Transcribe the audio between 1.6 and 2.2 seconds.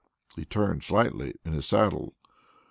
saddle.